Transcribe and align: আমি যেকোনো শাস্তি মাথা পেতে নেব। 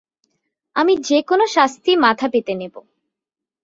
আমি 0.75 0.93
যেকোনো 1.01 1.45
শাস্তি 1.47 1.91
মাথা 1.95 2.27
পেতে 2.27 2.53
নেব। 2.55 2.75